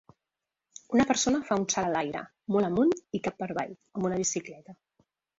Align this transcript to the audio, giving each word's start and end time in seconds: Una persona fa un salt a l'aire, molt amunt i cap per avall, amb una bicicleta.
Una 0.95 1.03
persona 1.09 1.41
fa 1.49 1.57
un 1.63 1.65
salt 1.73 1.89
a 1.89 1.91
l'aire, 1.95 2.23
molt 2.55 2.69
amunt 2.69 2.93
i 3.19 3.21
cap 3.27 3.37
per 3.43 3.49
avall, 3.55 3.75
amb 3.99 4.07
una 4.09 4.19
bicicleta. 4.23 4.75